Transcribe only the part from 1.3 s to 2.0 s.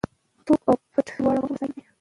مهم وسایل دي.